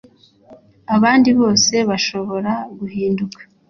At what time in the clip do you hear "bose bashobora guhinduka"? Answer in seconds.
1.39-3.39